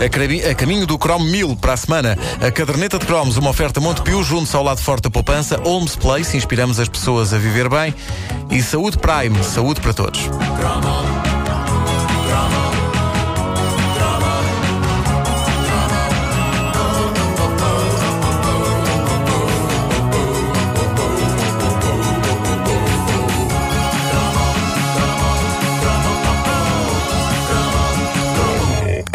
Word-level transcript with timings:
A, 0.00 0.54
caminho 0.54 0.86
do 0.86 0.96
Chrome 0.96 1.30
1000 1.30 1.56
para 1.56 1.72
a 1.72 1.76
semana. 1.76 2.18
A 2.40 2.50
caderneta 2.50 2.98
de 2.98 3.06
cromos, 3.06 3.36
uma 3.36 3.50
oferta 3.50 3.80
Montepio, 3.80 4.22
junto 4.22 4.54
ao 4.56 4.62
lado 4.62 4.80
forte 4.80 5.04
da 5.04 5.10
poupança. 5.10 5.56
Holmes 5.56 5.96
Place, 5.96 6.36
inspiramos 6.36 6.80
as 6.80 6.88
pessoas 6.88 7.32
a 7.32 7.38
viver 7.38 7.68
bem. 7.68 7.94
E 8.50 8.62
Saúde 8.62 8.98
Prime, 8.98 9.42
saúde 9.42 9.80
para 9.80 9.92
todos. 9.94 10.20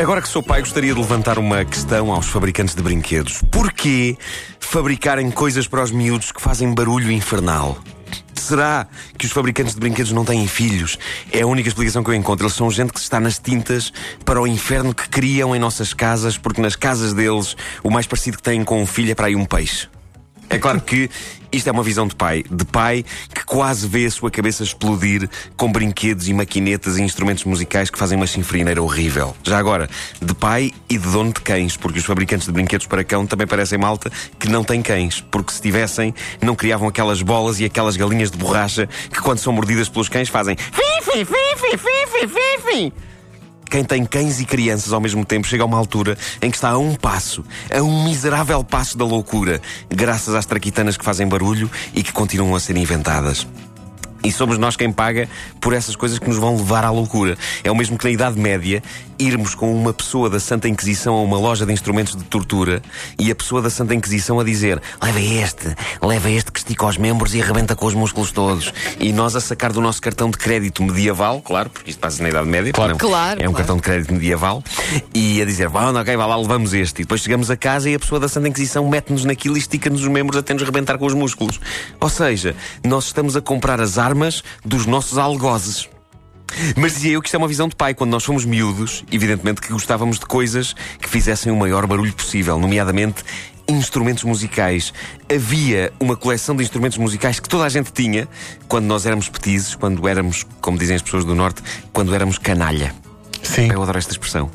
Agora 0.09 0.23
que 0.23 0.27
sou 0.27 0.41
pai, 0.41 0.61
gostaria 0.61 0.91
de 0.91 0.99
levantar 0.99 1.37
uma 1.37 1.63
questão 1.63 2.11
aos 2.11 2.25
fabricantes 2.25 2.73
de 2.73 2.81
brinquedos. 2.81 3.43
Porquê 3.51 4.17
fabricarem 4.59 5.29
coisas 5.29 5.67
para 5.67 5.83
os 5.83 5.91
miúdos 5.91 6.31
que 6.31 6.41
fazem 6.41 6.73
barulho 6.73 7.11
infernal? 7.11 7.77
Será 8.33 8.87
que 9.15 9.27
os 9.27 9.31
fabricantes 9.31 9.75
de 9.75 9.79
brinquedos 9.79 10.11
não 10.11 10.25
têm 10.25 10.47
filhos? 10.47 10.97
É 11.31 11.41
a 11.41 11.45
única 11.45 11.69
explicação 11.69 12.03
que 12.03 12.09
eu 12.09 12.15
encontro. 12.15 12.47
Eles 12.47 12.55
são 12.55 12.71
gente 12.71 12.91
que 12.91 12.99
está 12.99 13.19
nas 13.19 13.37
tintas 13.37 13.93
para 14.25 14.41
o 14.41 14.47
inferno 14.47 14.95
que 14.95 15.07
criam 15.07 15.55
em 15.55 15.59
nossas 15.59 15.93
casas, 15.93 16.39
porque 16.39 16.59
nas 16.59 16.75
casas 16.75 17.13
deles 17.13 17.55
o 17.83 17.91
mais 17.91 18.07
parecido 18.07 18.37
que 18.37 18.43
têm 18.43 18.63
com 18.63 18.81
um 18.81 18.87
filho 18.87 19.11
é 19.11 19.13
para 19.13 19.27
aí 19.27 19.35
um 19.35 19.45
peixe. 19.45 19.87
É 20.49 20.57
claro 20.57 20.81
que 20.81 21.07
isto 21.51 21.67
é 21.67 21.71
uma 21.71 21.83
visão 21.83 22.07
de 22.07 22.15
pai. 22.15 22.43
De 22.49 22.65
pai 22.65 23.03
que 23.33 23.43
quase 23.45 23.87
vê 23.87 24.05
a 24.05 24.11
sua 24.11 24.29
cabeça 24.29 24.63
explodir 24.63 25.29
com 25.57 25.71
brinquedos 25.71 26.27
e 26.27 26.33
maquinetas 26.33 26.97
e 26.97 27.01
instrumentos 27.01 27.43
musicais 27.43 27.89
que 27.89 27.97
fazem 27.97 28.17
uma 28.17 28.27
chinfrineira 28.27 28.81
horrível. 28.81 29.35
Já 29.43 29.57
agora, 29.57 29.89
de 30.21 30.33
pai 30.33 30.71
e 30.89 30.97
de 30.97 31.07
dono 31.09 31.33
de 31.33 31.41
cães, 31.41 31.75
porque 31.75 31.99
os 31.99 32.05
fabricantes 32.05 32.45
de 32.45 32.53
brinquedos 32.53 32.87
para 32.87 33.03
cão 33.03 33.25
também 33.25 33.47
parecem 33.47 33.77
malta 33.77 34.11
que 34.37 34.47
não 34.47 34.63
têm 34.63 34.81
cães, 34.81 35.21
porque 35.31 35.51
se 35.51 35.61
tivessem, 35.61 36.13
não 36.41 36.55
criavam 36.55 36.87
aquelas 36.87 37.21
bolas 37.21 37.59
e 37.59 37.65
aquelas 37.65 37.95
galinhas 37.95 38.31
de 38.31 38.37
borracha 38.37 38.87
que 39.11 39.21
quando 39.21 39.39
são 39.39 39.53
mordidas 39.53 39.89
pelos 39.89 40.09
cães 40.09 40.29
fazem 40.29 40.55
fifi, 40.55 41.25
fifi, 41.25 41.77
fifi, 41.77 42.27
fifi. 42.27 43.08
Quem 43.69 43.83
tem 43.83 44.03
cães 44.03 44.39
e 44.39 44.45
crianças 44.45 44.91
ao 44.91 44.99
mesmo 44.99 45.23
tempo 45.23 45.47
chega 45.47 45.63
a 45.63 45.65
uma 45.65 45.77
altura 45.77 46.17
em 46.41 46.49
que 46.49 46.57
está 46.57 46.71
a 46.71 46.77
um 46.77 46.95
passo, 46.95 47.45
a 47.71 47.81
um 47.81 48.03
miserável 48.03 48.63
passo 48.63 48.97
da 48.97 49.05
loucura, 49.05 49.61
graças 49.89 50.33
às 50.33 50.45
traquitanas 50.45 50.97
que 50.97 51.05
fazem 51.05 51.27
barulho 51.27 51.69
e 51.93 52.01
que 52.01 52.11
continuam 52.11 52.55
a 52.55 52.59
ser 52.59 52.75
inventadas. 52.77 53.45
E 54.23 54.31
somos 54.31 54.57
nós 54.57 54.75
quem 54.75 54.91
paga 54.91 55.29
por 55.61 55.73
essas 55.73 55.95
coisas 55.95 56.19
que 56.19 56.27
nos 56.27 56.37
vão 56.37 56.57
levar 56.57 56.83
à 56.83 56.89
loucura. 56.89 57.37
É 57.63 57.71
o 57.71 57.75
mesmo 57.75 57.97
que 57.97 58.05
na 58.05 58.11
Idade 58.11 58.39
Média 58.39 58.83
irmos 59.19 59.53
com 59.53 59.71
uma 59.75 59.93
pessoa 59.93 60.29
da 60.29 60.39
Santa 60.39 60.67
Inquisição 60.69 61.13
a 61.15 61.21
uma 61.21 61.37
loja 61.37 61.65
de 61.65 61.73
instrumentos 61.73 62.15
de 62.15 62.23
tortura 62.23 62.81
e 63.19 63.29
a 63.29 63.35
pessoa 63.35 63.61
da 63.61 63.69
Santa 63.69 63.93
Inquisição 63.93 64.39
a 64.39 64.43
dizer: 64.43 64.81
leva 65.01 65.19
este, 65.19 65.75
leva 66.01 66.29
este 66.31 66.51
que 66.51 66.59
estica 66.59 66.85
os 66.85 66.97
membros 66.97 67.35
e 67.35 67.41
arrebenta 67.41 67.75
com 67.75 67.85
os 67.85 67.93
músculos 67.93 68.31
todos. 68.31 68.73
E 68.99 69.11
nós 69.11 69.35
a 69.35 69.41
sacar 69.41 69.73
do 69.73 69.81
nosso 69.81 70.01
cartão 70.01 70.29
de 70.31 70.37
crédito 70.37 70.81
medieval, 70.81 71.41
claro, 71.41 71.69
porque 71.69 71.89
isto 71.91 71.99
passa 71.99 72.23
na 72.23 72.29
Idade 72.29 72.47
Média, 72.47 72.71
Claro. 72.71 72.91
não, 72.91 72.97
Claro, 72.97 73.41
é 73.41 73.43
um 73.43 73.51
claro. 73.51 73.57
cartão 73.57 73.75
de 73.75 73.81
crédito 73.83 74.13
medieval, 74.13 74.63
e 75.13 75.41
a 75.41 75.45
dizer: 75.45 75.67
vá, 75.67 75.91
ok, 75.91 76.15
vá 76.15 76.25
lá, 76.25 76.37
levamos 76.37 76.73
este. 76.73 77.01
E 77.01 77.03
depois 77.03 77.21
chegamos 77.21 77.51
a 77.51 77.57
casa 77.57 77.89
e 77.89 77.95
a 77.95 77.99
pessoa 77.99 78.19
da 78.19 78.29
Santa 78.29 78.47
Inquisição 78.47 78.87
mete-nos 78.87 79.25
naquilo 79.25 79.57
e 79.57 79.59
estica-nos 79.59 80.01
os 80.01 80.07
membros 80.07 80.37
até 80.39 80.53
nos 80.53 80.63
rebentar 80.63 80.97
com 80.97 81.05
os 81.05 81.13
músculos. 81.13 81.59
Ou 81.99 82.09
seja, 82.09 82.55
nós 82.85 83.05
estamos 83.05 83.35
a 83.35 83.41
comprar 83.41 83.81
as 83.81 83.97
armas 83.97 84.43
dos 84.63 84.85
nossos 84.85 85.17
algozes. 85.17 85.89
Mas 86.75 86.93
dizia 86.93 87.13
eu 87.13 87.21
que 87.21 87.27
isto 87.27 87.35
é 87.35 87.37
uma 87.37 87.47
visão 87.47 87.67
de 87.67 87.75
pai. 87.75 87.93
Quando 87.93 88.11
nós 88.11 88.23
fomos 88.23 88.45
miúdos, 88.45 89.03
evidentemente 89.11 89.61
que 89.61 89.71
gostávamos 89.71 90.19
de 90.19 90.25
coisas 90.25 90.75
que 90.99 91.09
fizessem 91.09 91.51
o 91.51 91.55
maior 91.55 91.85
barulho 91.87 92.13
possível, 92.13 92.57
nomeadamente 92.57 93.23
instrumentos 93.67 94.23
musicais. 94.23 94.91
Havia 95.33 95.93
uma 95.99 96.15
coleção 96.15 96.55
de 96.55 96.63
instrumentos 96.63 96.97
musicais 96.97 97.39
que 97.39 97.47
toda 97.47 97.65
a 97.65 97.69
gente 97.69 97.91
tinha 97.93 98.27
quando 98.67 98.85
nós 98.85 99.05
éramos 99.05 99.29
petizes, 99.29 99.75
quando 99.75 100.07
éramos, 100.07 100.45
como 100.59 100.77
dizem 100.77 100.95
as 100.95 101.01
pessoas 101.01 101.23
do 101.23 101.35
Norte, 101.35 101.61
quando 101.93 102.13
éramos 102.13 102.37
canalha. 102.37 102.93
Sim. 103.43 103.71
Eu 103.71 103.81
adoro 103.81 103.97
esta 103.97 104.11
expressão. 104.11 104.49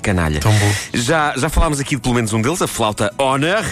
Canalha. 0.00 0.40
Tão 0.40 0.52
bom. 0.52 0.72
Já, 0.94 1.34
já 1.36 1.48
falámos 1.48 1.80
aqui 1.80 1.96
de 1.96 2.02
pelo 2.02 2.14
menos 2.14 2.32
um 2.32 2.40
deles, 2.40 2.62
a 2.62 2.68
flauta 2.68 3.12
Honor. 3.18 3.64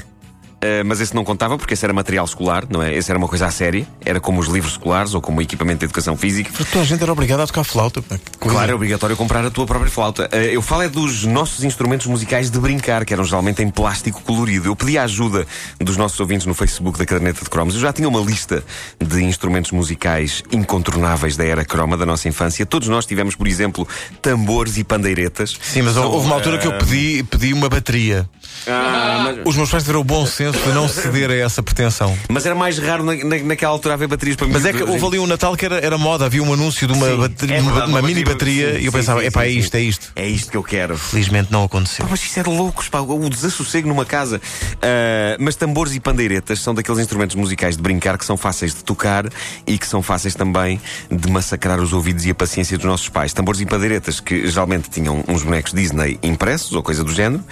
Uh, 0.65 0.85
mas 0.87 0.99
esse 1.01 1.15
não 1.15 1.25
contava 1.25 1.59
porque 1.59 1.75
esse 1.75 1.85
era 1.85 1.93
material 1.93 2.25
escolar, 2.25 2.65
não 2.71 2.83
é? 2.83 2.95
Esse 2.95 3.11
era 3.11 3.19
uma 3.19 3.29
coisa 3.29 3.45
à 3.47 3.51
séria, 3.51 3.87
era 4.05 4.19
como 4.19 4.41
os 4.41 4.47
livros 4.49 4.73
escolares 4.73 5.13
ou 5.13 5.21
como 5.21 5.39
o 5.39 5.43
equipamento 5.43 5.81
de 5.81 5.85
educação 5.85 6.17
física. 6.17 6.51
Porque 6.51 6.65
toda 6.73 6.83
a 6.83 6.87
gente 6.87 7.03
era 7.03 7.13
obrigada 7.13 7.43
a 7.43 7.47
tocar 7.47 7.65
flauta. 7.65 8.01
coisa. 8.03 8.21
Claro, 8.41 8.73
é 8.73 8.75
obrigatório 8.75 9.15
comprar 9.17 9.45
a 9.45 9.51
tua 9.51 9.67
própria 9.67 9.91
flauta. 9.91 10.29
Uh, 10.33 10.37
eu 10.37 10.63
falo 10.63 10.83
é 10.83 10.89
dos 10.89 11.25
nossos 11.25 11.65
instrumentos 11.65 12.07
musicais 12.07 12.51
de 12.51 12.59
brincar, 12.59 13.05
que 13.05 13.13
eram 13.13 13.25
geralmente 13.25 13.63
em 13.63 13.69
plástico 13.69 14.23
colorido. 14.23 14.69
Eu 14.69 14.75
pedi 14.77 14.97
a 14.97 15.03
ajuda 15.03 15.47
dos 15.79 15.97
nossos 15.99 16.19
ouvintes 16.19 16.47
no 16.47 16.55
Facebook 16.55 16.99
da 16.99 17.05
Caderneta 17.05 17.45
de 17.45 17.51
Cromos. 17.51 17.75
Eu 17.75 17.81
já 17.83 17.93
tinha 17.93 18.09
uma 18.09 18.21
lista 18.21 18.65
de 18.99 19.23
instrumentos 19.23 19.71
musicais 19.71 20.43
incontornáveis 20.51 21.37
da 21.37 21.45
era 21.45 21.65
croma 21.65 21.97
da 21.97 22.07
nossa 22.07 22.27
infância. 22.29 22.65
Todos 22.65 22.89
nós 22.89 23.05
tivemos, 23.05 23.35
por 23.35 23.47
exemplo, 23.47 23.87
tambores 24.23 24.79
e 24.79 24.85
pandeiretas. 24.85 25.57
Sim, 25.61 25.83
mas 25.83 25.97
houve 25.97 26.27
uma 26.27 26.37
altura 26.37 26.57
que 26.59 26.67
eu 26.67 26.73
uh, 26.73 26.79
pedi, 26.79 27.23
pedi 27.25 27.53
uma 27.53 27.69
bateria. 27.69 28.29
ah, 28.67 29.21
mas- 29.25 29.39
Os 29.45 29.57
meus 29.57 29.71
pais 29.71 29.83
tiveram 29.83 30.01
o 30.01 30.05
bom 30.05 30.25
senso 30.27 30.54
de 30.63 30.73
não 30.73 30.89
ceder 30.89 31.31
a 31.31 31.35
essa 31.35 31.63
pretensão. 31.63 32.17
Mas 32.29 32.47
era 32.47 32.55
mais 32.55 32.79
raro 32.79 33.03
na, 33.05 33.15
na- 33.15 33.39
naquela 33.45 33.73
altura 33.73 33.95
haver 33.95 34.09
baterias 34.09 34.37
para 34.37 34.47
Mas 34.49 34.65
é 34.65 34.73
que 34.73 34.83
houve 34.83 35.05
ali 35.05 35.19
um 35.19 35.27
Natal 35.27 35.57
que 35.57 35.65
era, 35.67 35.77
era 35.79 35.99
moda, 35.99 36.25
havia 36.27 36.43
um 36.43 36.53
anúncio 36.53 36.87
de 36.87 36.93
uma, 36.93 37.09
Sim, 37.09 37.17
bateria, 37.17 37.57
é 37.57 37.61
uma, 37.61 37.71
verdade, 37.73 37.91
uma 37.93 38.01
uma 38.01 38.07
mini 38.09 38.25
bateria- 38.25 38.75
sim, 38.75 38.81
e 38.83 38.87
eu 38.87 38.93
sim, 38.93 38.99
pensava, 38.99 39.25
epá, 39.25 39.45
é 39.45 39.51
isto, 39.51 39.75
é 39.75 39.81
isto. 39.81 40.13
É 40.17 40.27
isto 40.29 40.51
que 40.51 40.57
eu 40.57 40.63
quero. 40.63 40.97
Felizmente 40.97 41.51
não 41.53 41.65
aconteceu. 41.65 42.05
Pá, 42.05 42.11
Mas 42.11 42.23
isso 42.23 42.39
é 42.39 42.43
de 42.43 42.49
loucos, 42.51 42.89
pá, 42.89 43.01
o 43.01 43.29
desassossego 43.29 43.89
numa 43.89 44.05
casa. 44.05 44.41
Ah, 44.83 45.37
mas 45.39 45.57
tambores 45.57 45.95
e 45.95 46.01
pandeiretas 46.01 46.61
são 46.61 46.75
daqueles 46.75 47.01
instrumentos 47.01 47.37
musicais 47.37 47.77
de 47.77 47.83
brincar 47.83 48.17
que 48.19 48.25
são 48.25 48.37
fáceis 48.37 48.75
de 48.75 48.85
tocar 48.85 49.27
e 49.67 49.79
que 49.79 49.87
são 49.87 50.03
fáceis 50.03 50.35
também 50.35 50.81
de 51.11 51.31
massacrar 51.31 51.81
os 51.81 51.93
ouvidos 51.93 52.25
e 52.27 52.31
a 52.31 52.35
paciência 52.35 52.77
dos 52.77 52.87
nossos 52.87 53.09
pais. 53.09 53.33
Tambores 53.33 53.61
e 53.61 53.67
pandeiretas 53.67 54.21
que 54.21 54.47
geralmente 54.49 54.89
tinham 54.91 55.25
uns 55.29 55.43
bonecos 55.43 55.73
Disney 55.73 56.19
impressos 56.23 56.73
ou 56.73 56.83
coisa 56.83 57.03
do 57.03 57.13
género 57.13 57.43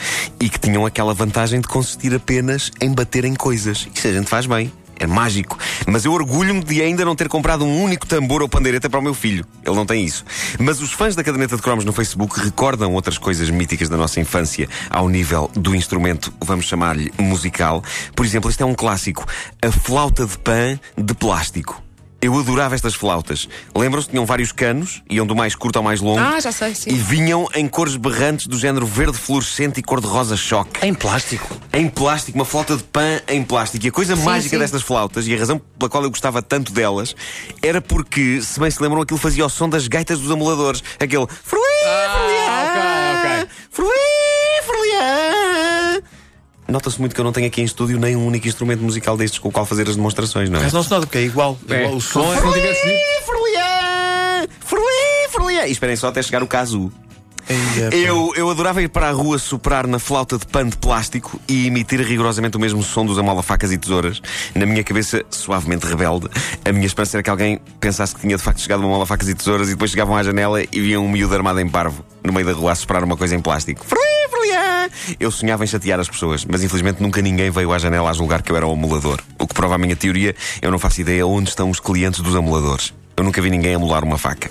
e 0.41 0.49
que 0.49 0.59
tinham 0.59 0.85
aquela 0.87 1.15
vantagem 1.15 1.61
de 1.61 1.69
consistir 1.69 2.15
apenas 2.15 2.71
em 2.81 2.92
bater 2.95 3.25
em 3.25 3.35
coisas. 3.35 3.89
Isso 3.95 4.07
a 4.07 4.13
gente 4.13 4.29
faz 4.29 4.47
bem. 4.47 4.73
É 4.99 5.07
mágico. 5.07 5.59
Mas 5.87 6.05
eu 6.05 6.13
orgulho-me 6.13 6.63
de 6.63 6.81
ainda 6.81 7.05
não 7.05 7.17
ter 7.17 7.29
comprado 7.29 7.65
um 7.65 7.83
único 7.83 8.07
tambor 8.07 8.41
ou 8.41 8.49
pandeireta 8.49 8.89
para 8.89 9.01
o 9.01 9.03
meu 9.03 9.15
filho. 9.15 9.45
Ele 9.65 9.75
não 9.75 9.85
tem 9.85 10.05
isso. 10.05 10.25
Mas 10.61 10.81
os 10.81 10.93
fãs 10.93 11.17
da 11.17 11.25
caderneta 11.25 11.57
de 11.57 11.63
cromos 11.63 11.85
no 11.85 11.93
Facebook 11.93 12.39
recordam 12.39 12.95
outras 12.95 13.19
coisas 13.19 13.51
míticas 13.51 13.89
da 13.89 13.97
nossa 13.97 14.21
infância 14.21 14.69
ao 14.89 15.09
nível 15.09 15.51
do 15.55 15.75
instrumento, 15.75 16.33
vamos 16.41 16.67
chamar-lhe 16.67 17.13
musical. 17.19 17.83
Por 18.15 18.25
exemplo, 18.25 18.49
este 18.49 18.63
é 18.63 18.67
um 18.67 18.75
clássico: 18.75 19.27
a 19.61 19.73
flauta 19.73 20.25
de 20.25 20.39
pan 20.39 20.79
de 20.97 21.15
plástico. 21.15 21.83
Eu 22.23 22.39
adorava 22.39 22.77
estas 22.77 22.95
flautas. 22.95 23.49
Lembram-se? 23.75 24.09
Tinham 24.09 24.25
vários 24.25 24.53
canos, 24.53 25.03
iam 25.11 25.27
do 25.27 25.35
mais 25.35 25.57
curto 25.57 25.77
ao 25.79 25.83
mais 25.83 26.01
longo. 26.01 26.21
Ah, 26.21 26.39
já 26.39 26.53
sei, 26.53 26.73
sim. 26.73 26.91
E 26.91 26.95
vinham 26.95 27.49
em 27.53 27.67
cores 27.67 27.97
berrantes 27.97 28.47
do 28.47 28.57
género 28.57 28.87
verde 28.87 29.19
fluorescente 29.19 29.81
e 29.81 29.83
cor-de-rosa 29.83 30.37
choque. 30.37 30.87
Em 30.87 30.95
plástico. 30.95 31.49
Em 31.73 31.89
plástico, 31.89 32.39
uma 32.39 32.45
flauta 32.45 32.77
de 32.77 32.85
pan 32.85 33.21
em 33.27 33.43
plástico. 33.43 33.85
E 33.85 33.89
a 33.89 33.93
coisa 33.93 34.15
Sim, 34.15 34.23
mágica 34.23 34.55
sim. 34.55 34.59
destas 34.61 34.83
flautas, 34.83 35.27
e 35.27 35.35
a 35.35 35.39
razão 35.39 35.61
pela 35.77 35.91
qual 35.91 36.05
eu 36.05 36.11
gostava 36.11 36.41
tanto 36.41 36.73
delas, 36.73 37.17
era 37.61 37.81
porque, 37.81 38.41
se 38.41 38.61
bem 38.61 38.71
se 38.71 38.81
lembram, 38.81 39.03
aquilo 39.03 39.19
fazia 39.19 39.45
o 39.45 39.49
som 39.49 39.69
das 39.69 39.89
gaitas 39.89 40.21
dos 40.21 40.31
amuladores. 40.31 40.81
Aquele. 41.01 41.27
Fruí, 41.43 41.61
fruliá, 41.83 43.19
fruí, 43.33 43.49
fruliá. 43.71 44.02
Nota-se 46.73 46.99
muito 46.99 47.15
que 47.15 47.21
eu 47.21 47.25
não 47.25 47.33
tenho 47.33 47.47
aqui 47.47 47.61
em 47.61 47.65
estúdio 47.65 47.99
nem 47.99 48.17
um 48.17 48.27
único 48.27 48.49
instrumento 48.49 48.83
musical 48.83 49.15
destes 49.17 49.39
com 49.39 49.51
o 49.51 49.53
qual 49.53 49.67
fazer 49.67 49.89
as 49.89 49.95
demonstrações, 49.95 50.49
não 50.49 50.59
é? 50.59 50.63
Mas 50.63 50.73
não 50.73 50.83
se 50.83 50.91
nota 50.91 51.07
porque 51.07 51.19
é 51.19 51.23
igual. 51.23 51.59
É. 51.69 51.83
igual 51.83 51.97
o 51.97 52.01
som 52.01 52.33
é. 52.33 52.39
Se 52.39 52.45
não 52.45 52.53
tivesse 52.53 52.83
dito. 52.83 52.99
Fruí. 55.31 55.59
E 55.67 55.71
esperem 55.71 55.97
só 55.97 56.09
até 56.09 56.23
chegar 56.23 56.43
o 56.43 56.47
caso. 56.47 56.91
É. 57.49 57.95
Eu, 57.95 58.33
eu 58.37 58.49
adorava 58.49 58.81
ir 58.83 58.89
para 58.89 59.09
a 59.09 59.13
rua 59.13 59.39
soprar 59.39 59.87
na 59.87 59.99
flauta 59.99 60.39
de 60.39 60.47
pano 60.47 60.71
de 60.71 60.77
plástico 60.79 61.39
e 61.49 61.67
emitir 61.67 62.01
rigorosamente 62.01 62.57
o 62.57 62.61
mesmo 62.61 62.83
som 62.83 63.05
dos 63.05 63.19
amola-facas 63.19 63.71
e 63.73 63.79
tesouras. 63.79 64.23
Na 64.55 64.65
minha 64.65 64.83
cabeça, 64.83 65.25
suavemente 65.29 65.87
rebelde, 65.87 66.29
a 66.65 66.73
minha 66.73 66.87
esperança 66.87 67.17
era 67.17 67.23
que 67.23 67.31
alguém 67.31 67.61
pensasse 67.81 68.15
que 68.15 68.21
tinha 68.21 68.37
de 68.37 68.43
facto 68.43 68.61
chegado 68.61 68.81
uma 68.81 68.89
amola-facas 68.89 69.29
e 69.29 69.35
tesouras 69.35 69.69
e 69.69 69.73
depois 69.73 69.91
chegavam 69.91 70.17
à 70.17 70.23
janela 70.23 70.63
e 70.63 70.81
viam 70.81 71.05
um 71.05 71.09
miúdo 71.09 71.35
armado 71.35 71.61
em 71.61 71.69
parvo 71.69 72.05
no 72.25 72.33
meio 72.33 72.47
da 72.47 72.53
rua 72.53 72.73
a 72.73 72.75
soprar 72.75 73.03
uma 73.05 73.17
coisa 73.17 73.35
em 73.35 73.41
plástico. 73.41 73.85
Fruí, 73.85 74.01
fruliá. 74.31 74.62
Eu 75.21 75.31
sonhava 75.31 75.65
em 75.65 75.67
chatear 75.67 75.99
as 76.01 76.09
pessoas, 76.09 76.45
mas 76.45 76.63
infelizmente 76.63 77.03
nunca 77.03 77.21
ninguém 77.23 77.51
veio 77.51 77.73
à 77.73 77.79
janela 77.79 78.11
a 78.11 78.13
julgar 78.13 78.43
que 78.43 78.51
eu 78.53 78.57
era 78.57 78.67
o 78.67 78.73
amulador. 78.73 79.21
O 79.39 79.47
que 79.47 79.55
prova 79.55 79.75
a 79.75 79.79
minha 79.79 79.97
teoria, 79.97 80.35
eu 80.61 80.71
não 80.71 80.79
faço 80.79 81.01
ideia 81.01 81.27
onde 81.27 81.49
estão 81.51 81.71
os 81.71 81.81
clientes 81.81 82.21
dos 82.21 82.35
amuladores. 82.37 82.93
Eu 83.17 83.25
nunca 83.25 83.41
vi 83.43 83.51
ninguém 83.51 83.75
amular 83.75 84.03
uma 84.05 84.19
faca. 84.19 84.51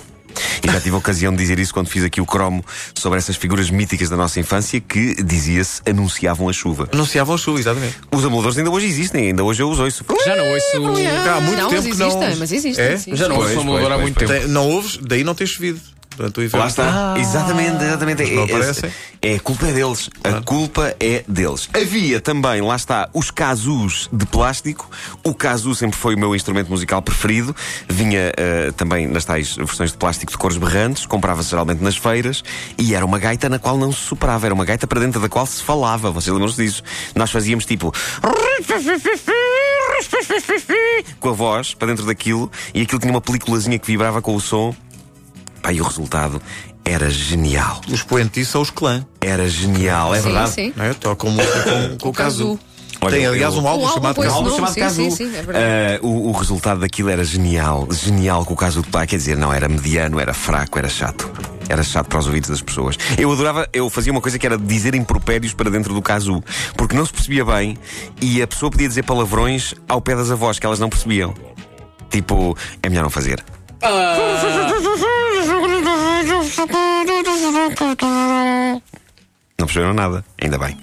E 0.64 0.70
já 0.70 0.80
tive 0.80 0.94
a 0.94 0.98
ocasião 0.98 1.30
de 1.30 1.36
dizer 1.38 1.58
isso 1.58 1.74
quando 1.74 1.88
fiz 1.88 2.02
aqui 2.04 2.18
o 2.18 2.24
cromo 2.24 2.64
sobre 2.94 3.18
essas 3.18 3.36
figuras 3.36 3.68
míticas 3.68 4.08
da 4.08 4.16
nossa 4.16 4.40
infância 4.40 4.80
que, 4.80 5.22
dizia-se, 5.22 5.82
anunciavam 5.86 6.48
a 6.48 6.52
chuva. 6.54 6.88
Anunciavam 6.90 7.34
a 7.34 7.38
chuva, 7.38 7.58
exatamente. 7.60 7.96
Os 8.10 8.24
amuladores 8.24 8.56
ainda 8.56 8.70
hoje 8.70 8.86
existem, 8.86 9.26
ainda 9.26 9.44
hoje 9.44 9.62
eu 9.62 9.68
os 9.70 9.78
ouço. 9.78 10.02
Já 10.24 10.34
não 10.36 10.50
ouço. 10.50 10.66
Há 11.36 11.40
muito 11.40 11.58
não, 11.60 11.68
tempo 11.68 11.82
mas 11.82 11.92
que 11.92 11.98
não. 11.98 12.06
existem, 12.06 12.36
mas 12.36 12.52
existem. 12.52 12.84
É? 12.84 12.96
sim. 12.96 13.14
Já 13.14 13.28
não 13.28 13.36
Pois, 13.36 13.48
ouço 13.48 13.58
o 13.58 13.62
amulador 13.62 13.88
há 13.92 13.94
pois, 13.96 14.02
muito 14.02 14.14
pois, 14.18 14.30
tempo. 14.30 14.42
Tem- 14.44 14.50
Não 14.52 14.68
ouves, 14.70 14.96
daí 15.02 15.22
não 15.22 15.34
ter 15.34 15.46
chovido. 15.46 15.80
Durante 16.16 16.40
o 16.40 16.42
evento. 16.42 16.58
Lá 16.60 16.66
está. 16.66 17.14
exatamente, 17.18 17.82
exatamente. 17.84 18.22
Eles 18.22 18.34
não 18.34 18.42
É, 18.42 18.50
é, 18.50 18.54
aparecem. 18.54 18.90
é, 19.22 19.34
a 19.36 19.40
culpa 19.40 19.66
é 19.66 19.72
deles. 19.72 20.10
A 20.24 20.40
culpa 20.42 20.94
é 21.00 21.24
deles. 21.28 21.68
Havia 21.74 22.20
também, 22.20 22.60
lá 22.60 22.76
está, 22.76 23.08
os 23.12 23.30
casus 23.30 24.08
de 24.12 24.26
plástico. 24.26 24.88
O 25.24 25.34
casu 25.34 25.74
sempre 25.74 25.96
foi 25.98 26.14
o 26.14 26.18
meu 26.18 26.34
instrumento 26.34 26.68
musical 26.68 27.00
preferido. 27.02 27.54
Vinha 27.88 28.32
eh, 28.36 28.72
também 28.76 29.06
nas 29.06 29.24
tais 29.24 29.56
versões 29.56 29.92
de 29.92 29.98
plástico 29.98 30.32
de 30.32 30.38
cores 30.38 30.56
berrantes. 30.56 31.06
Comprava-se 31.06 31.50
geralmente 31.50 31.82
nas 31.82 31.96
feiras. 31.96 32.42
E 32.78 32.94
era 32.94 33.04
uma 33.04 33.18
gaita 33.18 33.48
na 33.48 33.58
qual 33.58 33.76
não 33.78 33.92
se 33.92 34.00
superava. 34.00 34.46
Era 34.46 34.54
uma 34.54 34.64
gaita 34.64 34.86
para 34.86 35.00
dentro 35.00 35.20
da 35.20 35.28
qual 35.28 35.46
se 35.46 35.62
falava. 35.62 36.10
Vocês 36.10 36.32
lembram-se 36.32 36.62
disso? 36.62 36.82
Nós 37.14 37.30
fazíamos 37.30 37.64
tipo. 37.64 37.92
Com 41.20 41.28
a 41.28 41.32
voz 41.32 41.74
para 41.74 41.88
dentro 41.88 42.04
daquilo. 42.06 42.50
E 42.74 42.82
aquilo 42.82 43.00
tinha 43.00 43.12
uma 43.12 43.20
peliculazinha 43.20 43.78
que 43.78 43.86
vibrava 43.86 44.20
com 44.22 44.34
o 44.34 44.40
som. 44.40 44.74
Pá, 45.62 45.72
e 45.72 45.80
o 45.80 45.84
resultado 45.84 46.42
era 46.84 47.08
genial. 47.08 47.80
Os 47.86 47.94
expoentes 47.94 48.32
disso 48.32 48.52
são 48.52 48.60
os 48.62 48.70
clã. 48.70 49.06
Era 49.20 49.48
genial, 49.48 50.14
é 50.14 50.18
Sim, 50.18 50.24
verdade. 50.24 50.50
sim. 50.50 50.72
Não 50.76 50.84
é? 50.84 50.88
Música 50.88 51.14
com, 51.14 51.98
com 51.98 52.08
o 52.08 52.12
caso. 52.12 52.44
Casu. 52.44 52.60
Olha, 53.04 53.16
Tem, 53.16 53.26
aliás, 53.26 53.56
um 53.56 53.66
álbum 53.66 53.84
Um 53.84 53.88
chamado 53.92 54.20
esse 54.20 54.28
Um 54.28 54.32
álbum 54.34 54.44
nome, 54.44 54.56
chamado 54.58 54.74
sim, 54.74 54.80
Casu. 54.80 54.94
sim, 55.02 55.10
sim, 55.10 55.24
é 55.36 55.42
verdade. 55.42 55.56
Ah, 55.58 55.98
o, 56.06 56.28
o 56.28 56.32
resultado 56.32 56.80
daquilo 56.80 57.08
era 57.08 57.24
genial, 57.24 57.88
genial 57.90 58.44
com 58.44 58.54
o 58.54 58.56
caso 58.56 58.80
do 58.82 58.88
pá, 58.88 59.04
quer 59.06 59.16
dizer, 59.16 59.36
não 59.36 59.52
era 59.52 59.68
mediano, 59.68 60.20
era 60.20 60.32
fraco, 60.32 60.78
era 60.78 60.88
chato. 60.88 61.28
Era 61.68 61.82
chato 61.82 62.06
para 62.08 62.18
os 62.20 62.26
ouvidos 62.26 62.50
das 62.50 62.60
pessoas. 62.60 62.96
Eu 63.18 63.32
adorava, 63.32 63.68
eu 63.72 63.88
fazia 63.90 64.12
uma 64.12 64.20
coisa 64.20 64.38
que 64.38 64.46
era 64.46 64.56
dizer 64.58 64.94
impropérios 64.94 65.52
para 65.54 65.68
dentro 65.70 65.94
do 65.94 66.02
casu, 66.02 66.44
porque 66.76 66.94
não 66.94 67.04
se 67.06 67.12
percebia 67.12 67.44
bem 67.44 67.76
e 68.20 68.40
a 68.42 68.46
pessoa 68.46 68.70
podia 68.70 68.86
dizer 68.88 69.02
palavrões 69.04 69.74
ao 69.88 70.00
pé 70.00 70.14
das 70.14 70.30
avós 70.30 70.58
que 70.60 70.66
elas 70.66 70.78
não 70.78 70.88
percebiam. 70.88 71.34
Tipo, 72.10 72.56
é 72.82 72.88
melhor 72.88 73.02
não 73.02 73.10
fazer. 73.10 73.42
Não 79.58 79.66
perceberam 79.66 79.94
nada, 79.94 80.24
ainda 80.42 80.58
bem. 80.58 80.76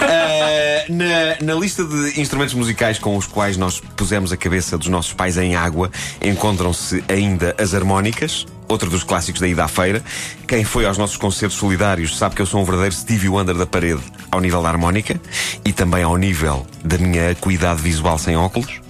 Ah, 0.00 0.84
na, 0.88 1.52
na 1.52 1.60
lista 1.60 1.84
de 1.84 2.20
instrumentos 2.20 2.54
musicais 2.54 2.98
com 2.98 3.16
os 3.16 3.26
quais 3.26 3.56
nós 3.56 3.80
pusemos 3.94 4.32
a 4.32 4.36
cabeça 4.36 4.78
dos 4.78 4.88
nossos 4.88 5.12
pais 5.12 5.36
em 5.36 5.54
água, 5.54 5.90
encontram-se 6.20 7.04
ainda 7.08 7.54
as 7.58 7.74
harmónicas, 7.74 8.46
outro 8.68 8.88
dos 8.88 9.04
clássicos 9.04 9.40
da 9.40 9.48
ida 9.48 9.64
à 9.64 9.68
feira. 9.68 10.02
Quem 10.48 10.64
foi 10.64 10.86
aos 10.86 10.96
nossos 10.96 11.16
concertos 11.16 11.58
solidários 11.58 12.16
sabe 12.16 12.34
que 12.34 12.42
eu 12.42 12.46
sou 12.46 12.60
um 12.60 12.64
verdadeiro 12.64 12.94
Stevie 12.94 13.28
Wonder 13.28 13.54
da 13.54 13.66
parede 13.66 14.02
ao 14.30 14.40
nível 14.40 14.62
da 14.62 14.70
harmónica 14.70 15.20
e 15.64 15.72
também 15.72 16.02
ao 16.02 16.16
nível 16.16 16.66
da 16.82 16.96
minha 16.98 17.30
acuidade 17.30 17.82
visual 17.82 18.18
sem 18.18 18.36
óculos. 18.36 18.80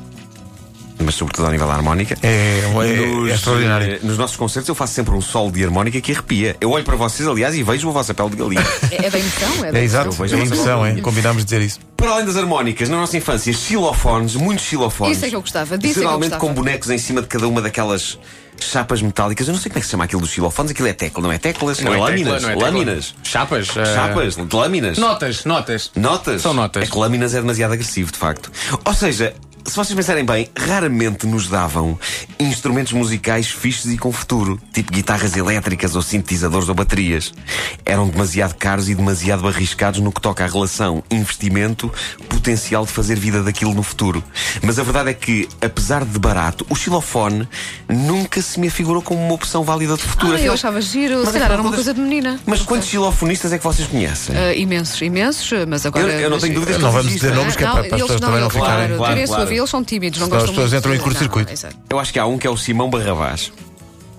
Mas 1.04 1.14
sobretudo 1.14 1.46
ao 1.46 1.50
nível 1.52 1.66
da 1.66 1.74
harmónica. 1.74 2.16
É, 2.22 2.28
é- 2.28 3.30
é 3.30 3.34
extraordinário. 3.34 3.94
eh, 3.94 3.98
nos 4.02 4.16
nossos 4.18 4.36
concertos 4.36 4.68
eu 4.68 4.74
faço 4.74 4.94
sempre 4.94 5.14
um 5.14 5.20
solo 5.20 5.50
de 5.50 5.64
harmónica 5.64 6.00
que 6.00 6.12
arrepia. 6.12 6.56
Eu 6.60 6.70
olho 6.70 6.84
para 6.84 6.96
vocês, 6.96 7.28
aliás, 7.28 7.54
e 7.54 7.62
vejo 7.62 7.88
a 7.88 7.92
vossa 7.92 8.14
pele 8.14 8.30
de 8.30 8.36
galinha. 8.36 8.62
É, 8.92 9.06
é 9.06 9.10
da 9.10 9.18
emoção? 9.18 9.64
É, 9.64 9.72
da 9.72 9.78
É 9.78 9.82
exato, 9.84 10.24
é 10.24 10.28
emoção, 10.38 10.84
é. 10.86 11.00
Combinámos 11.00 11.44
dizer 11.44 11.60
isso. 11.62 11.80
Para 11.96 12.10
além 12.12 12.26
das 12.26 12.36
harmónicas, 12.36 12.88
na 12.88 12.96
nossa 12.96 13.16
infância, 13.16 13.52
xilofones, 13.52 14.34
muitos 14.36 14.64
xilofones. 14.64 15.16
Isso 15.16 15.26
é 15.26 15.30
que 15.30 15.36
eu 15.36 15.40
gostava, 15.40 15.74
é 15.74 15.78
eu 15.78 15.80
Geralmente 15.94 16.30
gostava. 16.30 16.40
com 16.40 16.52
bonecos 16.54 16.90
em 16.90 16.98
cima 16.98 17.22
de 17.22 17.28
cada 17.28 17.46
uma 17.48 17.60
daquelas 17.62 18.18
chapas 18.60 19.00
metálicas. 19.02 19.46
Eu 19.48 19.54
não 19.54 19.60
sei 19.60 19.70
como 19.70 19.78
é 19.78 19.80
que 19.80 19.86
se 19.86 19.90
chama 19.92 20.04
aquilo 20.04 20.20
dos 20.20 20.30
xilofones. 20.30 20.72
Aquilo 20.72 20.88
é 20.88 20.92
tecla, 20.92 21.22
não 21.22 21.32
é 21.32 21.38
teclas? 21.38 21.80
Não 21.80 21.92
é 21.92 21.96
tecla, 21.96 22.08
lâminas. 22.10 22.42
não 22.42 22.50
é 22.50 22.52
tecla. 22.54 22.68
lâminas. 22.70 23.14
Chapas. 23.22 23.68
eh, 23.76 23.84
Chapas, 23.94 24.36
de 24.36 24.56
lâminas. 24.56 24.98
Notas, 24.98 25.44
notas. 25.44 25.90
Notas? 25.96 26.42
São 26.42 26.52
notas. 26.54 26.82
É 26.82 26.86
que 26.86 26.96
lâminas 26.98 27.34
é 27.34 27.40
demasiado 27.40 27.72
agressivo, 27.72 28.12
de 28.12 28.18
facto. 28.18 28.50
Ou 28.84 28.94
seja, 28.94 29.34
se 29.64 29.76
vocês 29.76 29.94
pensarem 29.94 30.24
bem, 30.24 30.48
raramente 30.56 31.26
nos 31.26 31.48
davam 31.48 31.98
instrumentos 32.38 32.92
musicais 32.92 33.48
fixes 33.48 33.92
e 33.92 33.98
com 33.98 34.12
futuro, 34.12 34.60
tipo 34.72 34.92
guitarras 34.92 35.36
elétricas 35.36 35.94
ou 35.94 36.02
sintetizadores 36.02 36.68
ou 36.68 36.74
baterias. 36.74 37.32
Eram 37.84 38.08
demasiado 38.08 38.54
caros 38.54 38.88
e 38.88 38.94
demasiado 38.94 39.46
arriscados 39.46 40.00
no 40.00 40.12
que 40.12 40.20
toca 40.20 40.44
à 40.44 40.46
relação 40.46 41.02
investimento 41.10 41.92
potencial 42.42 42.84
de 42.84 42.90
fazer 42.90 43.16
vida 43.18 43.40
daquilo 43.40 43.72
no 43.72 43.84
futuro. 43.84 44.22
Mas 44.62 44.76
a 44.78 44.82
verdade 44.82 45.10
é 45.10 45.14
que, 45.14 45.48
apesar 45.60 46.04
de 46.04 46.18
barato, 46.18 46.66
o 46.68 46.74
xilofone 46.74 47.48
nunca 47.88 48.42
se 48.42 48.58
me 48.58 48.66
afigurou 48.66 49.00
como 49.00 49.24
uma 49.24 49.32
opção 49.34 49.62
válida 49.62 49.94
de 49.96 50.02
futuro. 50.02 50.32
Ah, 50.32 50.34
eu 50.34 50.38
Afinal- 50.38 50.54
achava 50.54 50.80
giro, 50.80 51.18
Mas 51.18 51.28
se 51.28 51.32
calhar 51.34 51.52
era 51.52 51.62
uma 51.62 51.72
coisa 51.72 51.94
de 51.94 52.00
menina. 52.00 52.40
Mas 52.44 52.62
quantos 52.62 52.88
xilofonistas 52.88 53.52
é 53.52 53.58
que 53.58 53.64
vocês 53.64 53.86
conhecem? 53.86 54.36
Ah, 54.36 54.52
imensos, 54.54 55.00
imensos, 55.00 55.50
mas 55.68 55.86
agora. 55.86 56.12
Eu- 56.12 56.20
eu 56.20 56.30
não 56.30 56.38
tenho 56.40 56.54
dúvidas 56.54 56.82
Não 56.82 56.90
vamos 56.90 57.12
dizer 57.12 57.32
nomes 57.32 57.54
que 57.54 57.62
é 57.62 57.66
para, 57.66 57.84
para 57.84 57.96
as 57.96 58.02
pessoas 58.02 58.20
também 58.20 58.40
não 58.40 58.48
claro, 58.50 58.66
ficarem. 58.66 58.96
claro, 58.96 59.26
claro. 59.28 59.46
vida, 59.46 59.60
eles 59.60 59.70
são 59.70 59.84
tímidos, 59.84 60.18
não 60.18 60.26
Senão 60.26 60.38
as 60.38 60.44
gostam 60.44 60.64
pessoas 60.64 60.78
entram 60.78 60.94
em 60.94 60.98
curto-circuito. 60.98 61.52
Eu 61.88 61.98
acho 62.00 62.12
que 62.12 62.18
há 62.18 62.26
um 62.26 62.36
que 62.38 62.46
é 62.46 62.50
o 62.50 62.56
Simão 62.56 62.90
Barrabás. 62.90 63.52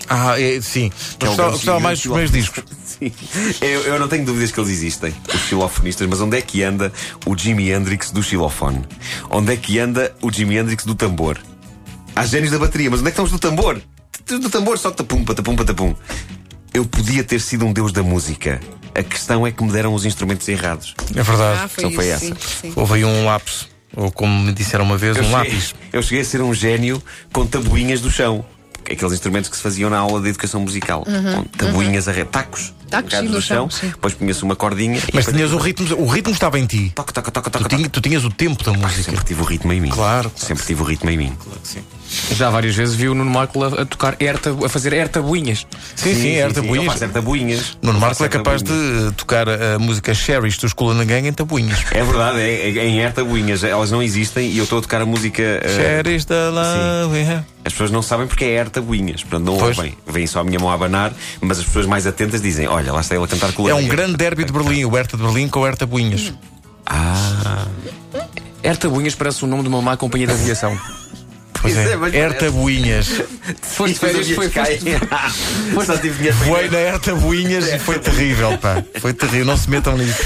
Ah, 0.09 0.39
é, 0.39 0.59
sim. 0.61 0.91
Que 1.17 1.25
é 1.25 1.29
um 1.29 1.31
gostava, 1.31 1.51
gostava 1.51 1.79
mais 1.79 1.99
dos 1.99 2.03
primeiros 2.07 2.31
discos. 2.31 2.63
Sim. 2.85 3.11
Eu, 3.61 3.81
eu 3.83 3.99
não 3.99 4.07
tenho 4.07 4.23
dúvidas 4.25 4.51
que 4.51 4.59
eles 4.59 4.69
existem, 4.69 5.13
os 5.33 5.41
xilofonistas, 5.41 6.07
mas 6.07 6.21
onde 6.21 6.37
é 6.37 6.41
que 6.41 6.61
anda 6.63 6.91
o 7.25 7.35
Jimi 7.35 7.71
Hendrix 7.71 8.11
do 8.11 8.21
xilofone? 8.21 8.81
Onde 9.31 9.53
é 9.53 9.57
que 9.57 9.79
anda 9.79 10.13
o 10.21 10.31
Jimi 10.31 10.57
Hendrix 10.57 10.85
do 10.85 10.93
tambor? 10.93 11.39
Há 12.15 12.25
génios 12.25 12.51
da 12.51 12.59
bateria, 12.59 12.91
mas 12.91 12.99
onde 12.99 13.07
é 13.09 13.11
que 13.11 13.13
estão 13.19 13.25
os 13.25 13.31
do 13.31 13.39
tambor? 13.39 13.81
Do 14.27 14.49
tambor 14.49 14.77
só 14.77 14.91
tapum, 14.91 15.23
patapum, 15.25 15.55
patapum. 15.55 15.95
Eu 16.73 16.85
podia 16.85 17.23
ter 17.23 17.41
sido 17.41 17.65
um 17.65 17.73
deus 17.73 17.91
da 17.91 18.03
música. 18.03 18.59
A 18.93 19.01
questão 19.01 19.45
é 19.47 19.51
que 19.51 19.63
me 19.63 19.71
deram 19.71 19.93
os 19.93 20.05
instrumentos 20.05 20.47
errados. 20.47 20.93
É 21.15 21.19
Ah, 21.19 21.23
verdade. 21.23 21.71
foi 21.73 21.81
Só 21.83 21.87
isso. 21.89 21.95
foi 21.95 22.03
sim, 22.05 22.11
essa. 22.11 22.35
sim. 22.61 22.73
Houve 22.75 22.93
aí 22.95 23.05
um 23.05 23.25
lapso. 23.25 23.67
Ou 23.95 24.11
como 24.11 24.43
me 24.43 24.51
disseram 24.53 24.83
uma 24.85 24.97
vez, 24.97 25.15
Eu 25.17 25.23
um 25.23 25.25
cheguei, 25.27 25.51
lápis. 25.53 25.75
eu 25.91 26.01
cheguei 26.01 26.21
a 26.21 26.25
ser 26.25 26.41
um 26.41 26.53
gênio 26.53 27.01
com 27.31 27.45
tabuinhas 27.45 28.01
do 28.01 28.09
chão. 28.11 28.43
Aqueles 28.93 29.13
instrumentos 29.13 29.49
que 29.49 29.57
se 29.57 29.61
faziam 29.63 29.89
na 29.89 29.97
aula 29.99 30.21
de 30.21 30.29
educação 30.29 30.61
musical. 30.61 31.03
Com 31.05 31.43
tabuinhas 31.57 32.07
a 32.07 32.11
re... 32.11 32.25
tacos. 32.25 32.69
Uhum, 32.69 32.73
Tacos, 32.89 33.11
sim, 33.13 33.21
no 33.27 33.41
chão. 33.41 33.41
chão, 33.41 33.69
sim. 33.71 33.87
Depois 33.89 34.13
punha-se 34.13 34.43
uma 34.43 34.55
cordinha. 34.55 34.97
e 34.97 35.01
Mas 35.13 35.25
depois- 35.25 35.35
tinhas 35.35 35.51
o 35.51 35.57
ritmo, 35.57 35.95
o 35.97 36.07
ritmo 36.07 36.31
estava 36.33 36.59
em 36.59 36.65
ti. 36.67 36.91
Toca, 36.93 37.11
toca, 37.11 37.31
toca, 37.31 37.49
Tu, 37.49 37.67
toca, 37.67 37.89
tu 37.89 38.01
tinhas 38.01 38.23
o 38.23 38.29
tempo 38.29 38.63
da 38.63 38.71
música. 38.73 39.03
Sempre 39.03 39.25
tive 39.25 39.41
o 39.41 39.45
ritmo 39.45 39.73
em 39.73 39.81
mim. 39.81 39.89
Claro, 39.89 40.29
claro. 40.29 40.45
Sempre 40.45 40.63
tive 40.65 40.81
o 40.81 40.85
ritmo 40.85 41.09
em 41.09 41.17
mim. 41.17 41.37
Já 42.33 42.49
várias 42.49 42.75
vezes 42.75 42.95
vi 42.95 43.07
o 43.09 43.15
Nuno 43.15 43.29
Marco 43.31 43.63
a, 43.63 43.81
a 43.81 43.85
tocar 43.85 44.15
erta, 44.19 44.51
a 44.65 44.69
fazer 44.69 44.93
ertabuinhas. 44.93 45.65
Sim, 45.95 46.15
sim, 46.15 46.31
era 46.35 46.49
Eu 46.49 46.53
tabuinhas. 46.53 46.99
faço 46.99 47.11
tabuinhas. 47.13 47.77
Nuno 47.81 47.99
Marco 47.99 48.23
é 48.23 48.29
capaz 48.29 48.61
de 48.63 49.11
tocar 49.17 49.47
a 49.49 49.79
música 49.79 50.13
Cherish 50.13 50.57
dos 50.57 50.73
Cool 50.73 50.91
and 50.91 50.99
the 50.99 51.05
Gang 51.05 51.27
em 51.27 51.33
tabuinhas. 51.33 51.79
É 51.91 52.03
verdade, 52.03 52.39
é, 52.39 52.69
é, 52.69 52.77
é 52.77 52.87
em 52.87 52.99
ertabuinhas. 52.99 53.63
Elas 53.63 53.91
não 53.91 54.01
existem 54.01 54.49
e 54.49 54.57
eu 54.57 54.63
estou 54.63 54.79
a 54.79 54.81
tocar 54.81 55.01
a 55.01 55.05
música. 55.05 55.41
eh, 55.41 56.01
Cherish 56.03 56.25
da 56.25 56.49
love. 56.49 57.23
as 57.65 57.71
pessoas 57.73 57.91
não 57.91 58.01
sabem 58.01 58.27
porque 58.27 58.45
é 58.45 58.55
ertabuinhas. 58.55 59.21
Portanto, 59.23 59.45
não 59.45 59.57
Pois. 59.57 59.77
ouvem. 59.77 59.95
Vêm 60.07 60.27
só 60.27 60.39
a 60.41 60.43
minha 60.43 60.59
mão 60.59 60.69
a 60.69 60.73
abanar, 60.73 61.13
mas 61.41 61.59
as 61.59 61.65
pessoas 61.65 61.85
mais 61.85 62.05
atentas 62.07 62.41
dizem: 62.41 62.67
Olha, 62.67 62.91
lá 62.93 63.01
está 63.01 63.15
ele 63.15 63.23
a 63.23 63.27
cantar 63.27 63.51
o 63.57 63.69
É 63.69 63.73
um 63.73 63.87
grande 63.87 64.15
derby 64.17 64.43
de 64.45 64.51
Berlim, 64.53 64.85
o 64.85 64.97
Herta 64.97 65.17
de 65.17 65.23
Berlim 65.23 65.47
com 65.47 65.59
o 65.61 65.67
Herta 65.67 65.85
Buinhas. 65.85 66.33
Ah, 66.85 67.65
Ertabuinhas 68.63 69.15
parece 69.15 69.43
o 69.43 69.47
nome 69.47 69.63
de 69.63 69.69
uma 69.69 69.81
má 69.81 69.97
companhia 69.97 70.27
de 70.27 70.33
aviação. 70.33 70.77
Pois 71.63 71.75
Pois 71.75 71.87
é, 71.87 71.91
é, 71.93 71.95
mas 71.95 72.13
Herta 72.13 72.51
Buinhas. 72.51 73.07
Foste 73.61 73.97
férias, 73.97 74.29
foi, 74.31 74.49
foste, 74.49 74.79
Voei 76.45 76.69
na 76.69 76.77
Herta 76.77 77.15
Buinhas 77.15 77.67
e 77.73 77.79
foi 77.79 77.97
terrível, 77.99 78.57
pá. 78.57 78.83
Foi 78.99 79.13
terrível, 79.13 79.45
não 79.45 79.57
se 79.57 79.69
metam 79.69 79.97
nisso. 79.97 80.21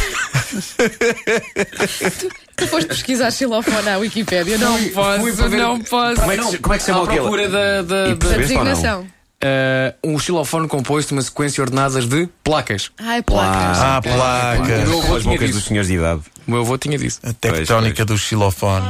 Tu 2.55 2.67
foste 2.67 2.87
pesquisar 2.87 3.29
xilofone 3.31 3.83
na 3.83 3.97
Wikipédia? 3.97 4.57
Não 4.57 4.77
fui 4.77 4.89
posso, 4.89 5.49
ver- 5.49 5.57
não 5.57 5.79
posso. 5.79 6.19
Como 6.21 6.31
é 6.31 6.37
que 6.37 6.43
se- 6.45 6.57
como 6.57 6.73
é 6.73 6.77
que 6.77 6.83
se 6.83 6.89
chama 6.91 7.01
à 7.01 7.03
aquele? 7.03 7.19
procura 7.21 7.49
da, 7.49 7.81
da, 7.83 8.07
da- 8.15 8.37
designação. 8.37 9.07
eh, 9.39 9.93
um 10.03 10.17
xilofone 10.17 10.67
composto 10.67 11.09
de 11.09 11.13
uma 11.13 11.21
sequência 11.21 11.61
ordenadas 11.61 12.07
de 12.07 12.27
placas. 12.43 12.89
Ah, 12.97 13.17
é 13.17 13.21
placas. 13.21 13.77
Ah, 13.79 13.99
O 13.99 14.01
placas. 14.01 14.89
meu 14.89 14.99
avô 15.03 15.15
As 15.17 15.21
tinha 15.21 15.33
bocas 15.35 15.51
dos 15.51 15.63
senhores 15.65 15.87
de 15.87 15.93
idade. 15.97 16.21
O 16.47 16.51
meu 16.51 16.61
avô 16.61 16.77
tinha 16.79 16.97
disso. 16.97 17.19
A 17.23 17.31
tectónica 17.33 18.03
do 18.03 18.17
xilofone. 18.17 18.87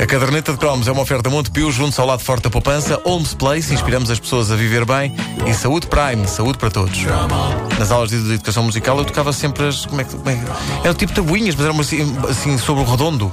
A 0.00 0.06
caderneta 0.06 0.52
de 0.52 0.58
cromos 0.58 0.88
é 0.88 0.92
uma 0.92 1.02
oferta 1.02 1.30
Montepio 1.30 1.70
junto 1.70 1.98
ao 2.00 2.06
lado 2.06 2.22
forte 2.22 2.42
da 2.42 2.50
poupança. 2.50 3.00
Holmes 3.04 3.32
Place, 3.34 3.72
inspiramos 3.72 4.10
as 4.10 4.18
pessoas 4.18 4.50
a 4.50 4.56
viver 4.56 4.84
bem. 4.84 5.14
E 5.46 5.54
Saúde 5.54 5.86
Prime, 5.86 6.26
saúde 6.26 6.58
para 6.58 6.70
todos. 6.70 6.98
Nas 7.78 7.90
aulas 7.90 8.10
de 8.10 8.16
educação 8.16 8.64
musical 8.64 8.98
eu 8.98 9.04
tocava 9.04 9.32
sempre 9.32 9.66
as. 9.66 9.86
Como 9.86 10.00
é 10.00 10.04
que. 10.04 10.14
Como 10.14 10.28
é 10.28 10.38
era 10.82 10.94
tipo 10.94 11.12
tabuinhas, 11.12 11.54
mas 11.54 11.64
era 11.64 11.72
uma 11.72 11.82
assim, 11.82 12.16
assim 12.28 12.58
sobre 12.58 12.82
o 12.82 12.86
redondo. 12.86 13.32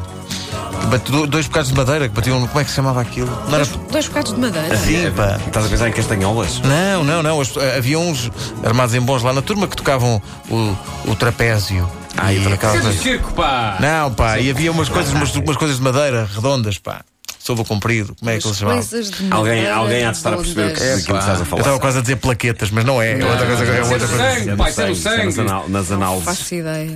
Bate- 0.89 1.11
Dois 1.27 1.47
bocados 1.47 1.69
de 1.71 1.77
madeira 1.77 2.09
que 2.09 2.15
batiam. 2.15 2.45
Como 2.47 2.59
é 2.59 2.63
que 2.63 2.69
se 2.69 2.75
chamava 2.75 3.01
aquilo? 3.01 3.29
Não 3.47 3.55
era. 3.55 3.65
Dois 3.65 4.07
bocados 4.07 4.33
de 4.33 4.39
madeira. 4.39 4.77
Sim, 4.77 5.11
pá. 5.15 5.39
Estás 5.47 5.65
a 5.65 5.69
pensar 5.69 5.87
em 5.89 5.91
castanholas? 5.93 6.59
Não, 6.61 7.03
não, 7.03 7.23
não. 7.23 7.41
Havia 7.77 7.99
uns 7.99 8.29
armados 8.63 8.93
em 8.95 9.01
bons 9.01 9.23
lá 9.23 9.33
na 9.33 9.41
turma 9.41 9.67
que 9.67 9.75
tocavam 9.75 10.21
o, 10.49 10.75
o 11.11 11.15
trapézio. 11.15 11.89
Ah, 12.17 12.33
e 12.33 12.39
Fez 12.43 12.53
o 12.53 12.57
coisas. 12.57 12.95
circo, 13.01 13.31
pá! 13.33 13.77
Não, 13.79 14.13
pá, 14.13 14.37
e 14.37 14.49
havia 14.51 14.69
umas 14.69 14.89
coisas, 14.89 15.13
umas, 15.13 15.33
umas 15.33 15.55
coisas 15.55 15.77
de 15.77 15.83
madeira 15.83 16.27
redondas, 16.35 16.77
pá. 16.77 17.01
Sobo 17.39 17.65
comprido, 17.65 18.13
como 18.19 18.29
é 18.29 18.37
que 18.37 18.45
eles 18.45 18.57
chamavam? 18.57 18.81
Coisas 18.85 19.09
de 19.09 19.27
Alguém, 19.31 19.67
alguém 19.67 20.05
há 20.05 20.11
de 20.11 20.17
estar 20.17 20.31
a 20.33 20.37
perceber 20.37 20.61
o 20.67 20.73
que, 20.75 20.79
daquilo 20.79 20.95
que 21.05 21.11
estás 21.13 21.27
a 21.27 21.41
Eu 21.41 21.45
falar. 21.45 21.59
estava 21.61 21.79
quase 21.79 21.97
a 21.97 22.01
dizer 22.01 22.15
plaquetas, 22.17 22.69
mas 22.69 22.85
não 22.85 23.01
é. 23.01 23.19
É 23.19 23.25
outra 23.25 23.47
coisa. 23.47 23.63
É 23.65 23.81
outra 23.81 23.95
é 23.95 23.99
coisa. 23.99 24.07
sangue, 24.07 24.49
é 24.49 24.55
Nas 24.55 24.97
sangue. 25.01 25.39
anal- 25.41 25.65
Nas 25.69 25.91
análises. 25.91 26.25
Faço 26.25 26.53
ideia. 26.53 26.91